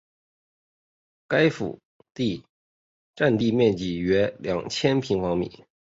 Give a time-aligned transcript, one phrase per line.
[1.27, 1.79] 该府
[2.15, 2.43] 第
[3.15, 5.63] 占地面积约两千平方米。